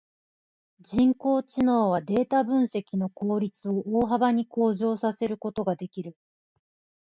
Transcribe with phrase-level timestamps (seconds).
[0.81, 6.17] 人工知能はデータ分析の効率を大幅に向上させることができる。